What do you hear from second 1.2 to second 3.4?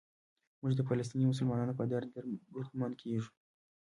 مسلمانانو په درد دردمند کېږو.